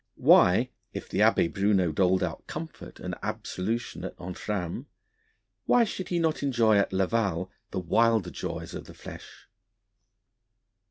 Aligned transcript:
Why, 0.17 0.71
if 0.93 1.07
the 1.07 1.19
Abbé 1.19 1.53
Bruneau 1.53 1.91
doled 1.91 2.23
out 2.23 2.47
comfort 2.47 2.99
and 2.99 3.13
absolution 3.21 4.03
at 4.03 4.15
Entrammes 4.17 4.87
why 5.65 5.83
should 5.83 6.09
he 6.09 6.17
not 6.17 6.41
enjoy 6.41 6.77
at 6.79 6.91
Laval 6.91 7.51
the 7.69 7.79
wilder 7.81 8.31
joys 8.31 8.73
of 8.73 8.85
the 8.85 8.95
flesh? 8.95 9.47